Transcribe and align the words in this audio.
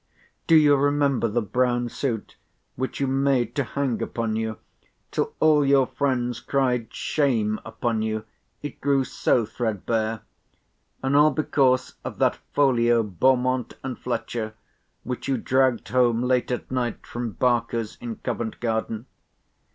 "Do 0.47 0.55
you 0.55 0.75
remember 0.77 1.27
the 1.27 1.43
brown 1.43 1.87
suit, 1.87 2.35
which 2.75 2.99
you 2.99 3.05
made 3.05 3.53
to 3.53 3.63
hang 3.63 4.01
upon 4.01 4.35
you, 4.35 4.57
till 5.11 5.35
all 5.39 5.63
your 5.63 5.85
friends 5.85 6.39
cried 6.39 6.91
shame 6.91 7.59
upon 7.63 8.01
you, 8.01 8.23
it 8.63 8.81
grew 8.81 9.03
so 9.03 9.45
thread 9.45 9.85
bare—and 9.85 11.15
all 11.15 11.29
because 11.29 11.93
of 12.03 12.17
that 12.17 12.37
folio 12.51 13.03
Beaumont 13.03 13.75
and 13.83 13.95
Fletcher, 13.95 14.55
which 15.03 15.27
you 15.27 15.37
dragged 15.37 15.89
home 15.89 16.23
late 16.23 16.49
at 16.49 16.71
night 16.71 17.05
from 17.05 17.33
Barker's 17.33 17.97
in 18.01 18.15
Covent 18.15 18.59
garden? 18.59 19.05